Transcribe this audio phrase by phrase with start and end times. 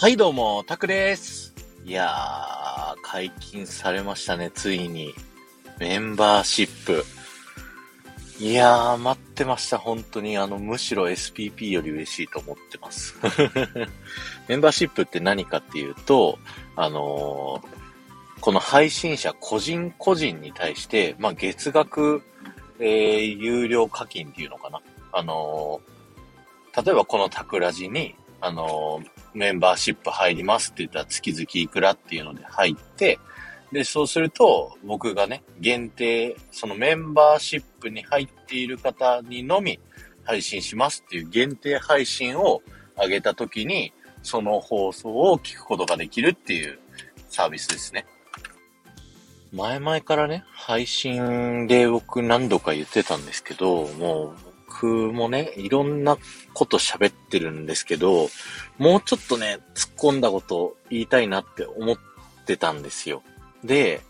[0.00, 1.52] はい、どうも、タクです。
[1.84, 5.12] いやー、解禁されましたね、ついに。
[5.80, 7.04] メンバーシップ。
[8.38, 10.38] いやー、待ってました、本当に。
[10.38, 13.16] あの、むしろ SPP より嬉しいと思ってます。
[14.46, 16.38] メンバーシップって何かっていうと、
[16.76, 17.78] あのー
[18.40, 22.22] この配信者個人個人に対して、まあ、月額、
[22.78, 24.80] えー、有料課金っていうのかな。
[25.10, 33.18] あのー例えばこのタクラジに、あのーメンバーシップ入りますって言ったら月々いくらっていうので入って、
[33.72, 39.78] で、そうすると僕がね、限定、そのメンバーシップに入っている方にのみ
[40.24, 42.62] 配信しますっていう限定配信を
[43.00, 46.78] 上げた時に、その放送を聞くことができるっていう
[47.28, 48.06] サービスですね。
[49.52, 54.47] 前々からね、配信で僕何度か言ってたんですけど、もう
[54.80, 56.16] 僕もね、いろんな
[56.54, 58.28] こと喋ってるんですけど、
[58.78, 61.98] もうちょっとね、突っ込んだこと言いたいなって思っ
[62.46, 63.22] てたんですよ。
[63.64, 64.02] で、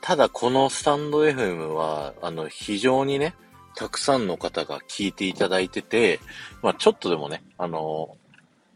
[0.00, 3.34] ただこのスタンド FM は、あの、非常にね、
[3.74, 6.20] たくさんの方が聞いていただいてて、
[6.62, 8.16] まあちょっとでもね、あの、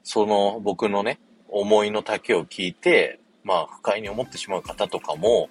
[0.03, 5.51] その僕のね、思いの丈を聞いて、まあ不快に思ってしまう方とかも、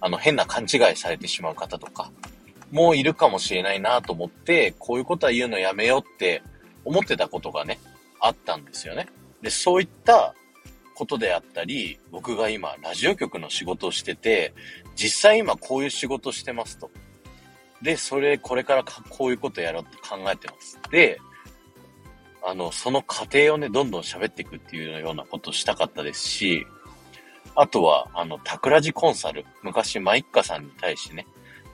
[0.00, 2.10] あの、変な勘違いされてしまう方とか、
[2.70, 6.42] もういるかもしれないなと思って、こういうことは言うのやめようって
[6.84, 7.78] 思ってたことがね、
[8.20, 9.08] あったんですよね。
[9.42, 10.34] で、そういった
[10.94, 14.54] ことであったり、僕が今、ラジオ局の仕事をしてて、
[14.96, 16.90] 実際今こういう仕事してますと。
[17.82, 20.80] で、それ、これからこういうことやろうって考えてます。
[20.90, 21.20] で、
[22.42, 26.66] あの、その過程をね、どんどん喋っていくっていうようなことをしたかったですし、
[27.54, 31.26] あとは、あの、タクラジコンサル、昔マイッカさんに対してね、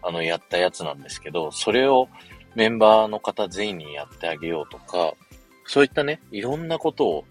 [0.03, 2.09] あの、やったやつなんですけど、それを
[2.55, 5.15] メンバーの方全員にやってあげようとか、
[5.67, 7.25] そういったね、いろんなことを、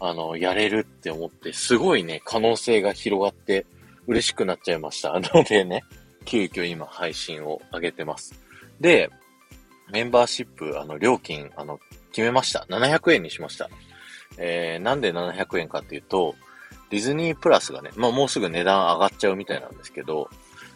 [0.00, 3.66] あの、やれるって思って、すごいね、可能性が広がって、
[4.06, 5.12] 嬉しくなっちゃいました。
[5.20, 5.84] なのでね、
[6.24, 8.34] 急遽今配信を上げてます。
[8.80, 9.10] で、
[9.90, 11.78] メンバーシップ、あの、料金、あの、
[12.10, 12.66] 決めました。
[12.68, 13.68] 700円にしました。
[14.38, 16.34] えー、なんで700円かっていうと、
[16.90, 20.28] ディズニープラスがね、まあもうすぐ値段上がっちゃうみたいなんですけど、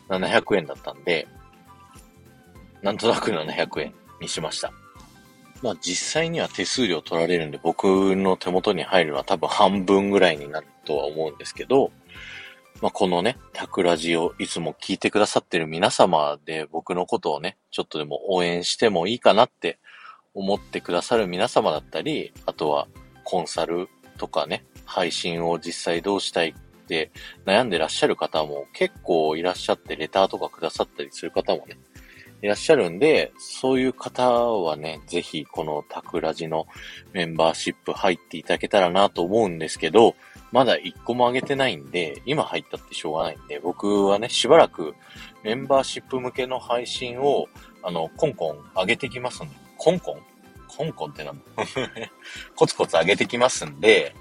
[0.09, 1.27] 700円だったんで、
[2.87, 4.73] なんとなく700円にしました。
[5.61, 11.91] まあ実際には手数料取られるんで、僕の手元に入るのは多分半分ぐらいになるとは思うんですけど、
[12.81, 19.81] まあこのね、タクラジをいつも聞いてくださってる皆様で僕のことをね、ちょっとでも応援してもいいかなって
[20.35, 22.87] 思ってくださる皆様だったり、あとは
[23.25, 27.11] コンサルとかね、配信を実際どうしたいって
[27.47, 31.77] 悩んでらっしゃる方も結構いらっしゃって、レターとかくださったりする方もね、
[32.43, 36.67] いらっしゃるんで、そういう方はね、ぜひこのタクラジの
[37.13, 40.15] メンバーシップ入っていただけたらなと思うんですけど、
[40.53, 44.95] まだ一個も上げてないんで、今入ったってしょうがないんで、僕はね、しばらく
[45.43, 47.47] メンバーシップ向けの配信を、
[47.83, 50.21] あの、コンコン上げてきますんで、コンコン？
[50.69, 51.43] コンコンってなんだ？
[52.55, 54.15] コツコツ上げてきますんで、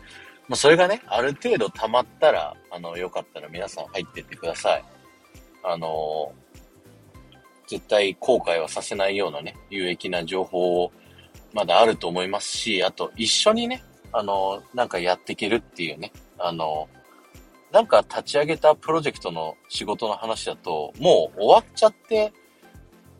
[0.47, 4.83] まあ、それがね、ある程度溜まったら、あの、よかったら皆さん入ってってください。
[5.63, 6.31] あの
[7.67, 10.91] 絶対後悔はさせないようなね、有益な情報を
[11.53, 16.87] まだあると思いますし、あと一緒にね、あのなんかやっていけるっていうね、あの
[17.71, 22.33] なんか立ち上げたプロジェクトの仕事の話だと、もう終わっちゃって、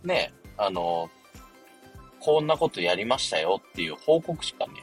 [0.04, 1.10] ね、あの
[2.20, 4.74] こんなことやりましたよっていう報告しかね、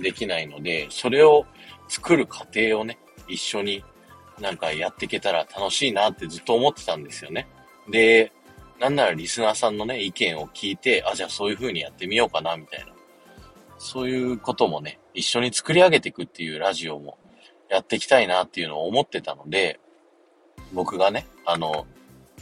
[0.00, 1.46] できないので、それを
[1.88, 2.98] 作る過程をね、
[3.28, 3.82] 一緒に
[4.40, 7.48] なんかやっていけたら楽しいなってずっと思ってたんですよね。
[7.90, 8.32] で、
[8.80, 12.92] なんならリスナーさんのね、意見を聞いて、あ、じゃあそういう風にやってみようかな、みたいな。
[13.78, 17.18] そういうこともね、一緒に作り上げていくっていうラジオも
[17.68, 19.80] やっていきたいなっていうのを思ってたので、
[20.72, 21.86] 僕がね、あの、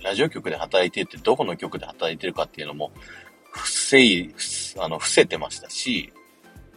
[0.03, 2.93] ラジオ局で働いてってどこの局で働いてるかっていうのも、
[3.51, 4.31] 不正、
[4.79, 6.12] あの、伏せてましたし、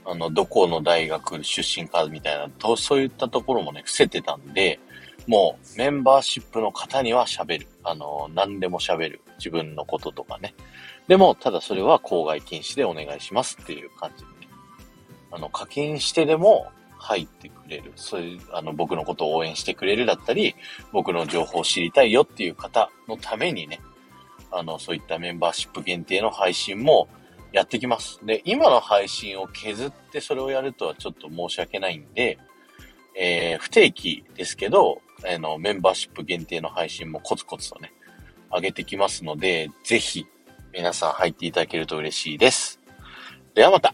[0.06, 4.80] あの、どこの大学出身かみたいな、とそういったところもね、伏せてたんで、
[5.28, 7.68] もうメンバーシップの方には喋る。
[7.84, 9.22] あの、何でも喋る。
[9.40, 10.54] 自分のこととかね。
[11.08, 14.36] でも、ただそれは公害禁止でお願いしますっていう感じでね。
[15.32, 17.94] あの、課金してでも入ってくれる。
[17.96, 20.56] そういう、あの、僕のことを応援してくれるだったり、
[20.92, 23.80] 僕の情報を知りたいよっていう方のためにね、
[24.52, 27.08] あの、そういったメンバーシップ限定の配信も
[27.52, 28.20] やってきます。
[28.26, 32.38] で、今の配信を削ってそれをやるとはちょっと申し訳ないんで、
[33.16, 37.92] えー、不定期ですけど、あの、メンバーシップ限定の配信もコツコツとね、
[38.52, 40.26] 上げてきますので、ぜひ、
[40.74, 42.80] 皆さん入っていただけると嬉しいです。
[43.54, 43.94] ではまた